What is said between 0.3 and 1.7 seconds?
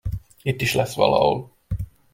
Itt is lesz valahol.